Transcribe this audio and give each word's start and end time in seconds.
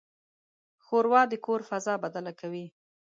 ښوروا 0.85 1.21
د 1.31 1.33
کور 1.45 1.61
فضا 1.69 1.93
بدله 2.03 2.31
کوي. 2.39 2.65